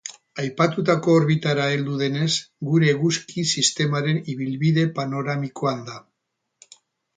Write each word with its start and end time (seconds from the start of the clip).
Aipatutako 0.43 1.11
orbitara 1.17 1.67
heldu 1.73 1.97
denez, 1.99 2.29
gure 2.71 2.89
eguzki-sistemaren 2.95 4.23
ibilbide 4.35 4.89
panoramikoan 4.99 5.87
da. 5.93 6.03